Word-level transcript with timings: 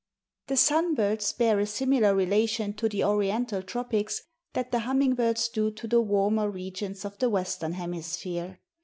The 0.47 0.57
sun 0.57 0.95
birds 0.95 1.31
bear 1.31 1.59
a 1.59 1.67
similar 1.67 2.15
relation 2.15 2.73
to 2.73 2.89
the 2.89 3.03
oriental 3.03 3.61
tropics 3.61 4.23
that 4.53 4.71
the 4.71 4.79
humming 4.79 5.13
birds 5.13 5.47
do 5.47 5.69
to 5.73 5.87
the 5.87 6.01
warmer 6.01 6.49
regions 6.49 7.05
of 7.05 7.19
the 7.19 7.29
Western 7.29 7.73
hemisphere. 7.73 8.59